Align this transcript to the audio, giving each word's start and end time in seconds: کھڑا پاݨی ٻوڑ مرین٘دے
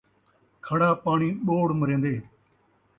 کھڑا 0.65 0.89
پاݨی 1.03 1.29
ٻوڑ 1.45 1.67
مرین٘دے 1.81 2.15